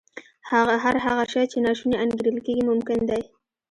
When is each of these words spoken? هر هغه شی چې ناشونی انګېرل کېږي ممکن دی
هر 0.49 0.67
هغه 1.05 1.23
شی 1.31 1.43
چې 1.51 1.57
ناشونی 1.65 1.95
انګېرل 2.03 2.37
کېږي 2.45 2.63
ممکن 2.69 2.99
دی 3.09 3.21